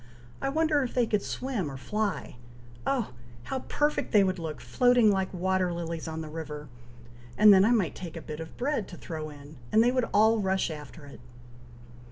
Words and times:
"I 0.41 0.49
wonder 0.49 0.81
if 0.81 0.95
they 0.95 1.05
could 1.05 1.21
swim 1.21 1.69
or 1.69 1.77
fly! 1.77 2.35
oh! 2.87 3.13
how 3.43 3.59
perfect 3.59 4.11
they 4.11 4.23
would 4.23 4.39
look, 4.39 4.59
floating 4.59 5.11
like 5.11 5.31
water 5.31 5.71
lilies 5.71 6.07
on 6.07 6.21
the 6.21 6.27
river, 6.27 6.69
and 7.37 7.53
then 7.53 7.63
I 7.63 7.69
might 7.69 7.93
take 7.93 8.17
a 8.17 8.21
bit 8.23 8.39
of 8.39 8.57
bread 8.57 8.87
to 8.87 8.97
throw 8.97 9.29
in, 9.29 9.57
and 9.71 9.83
they 9.83 9.91
would 9.91 10.09
all 10.11 10.39
rush 10.39 10.71
after 10.71 11.05
it!" 11.05 11.19